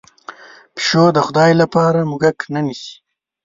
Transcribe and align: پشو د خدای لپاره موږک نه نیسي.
پشو 0.75 1.03
د 1.15 1.17
خدای 1.27 1.51
لپاره 1.61 1.99
موږک 2.09 2.37
نه 2.53 2.61
نیسي. 2.65 2.93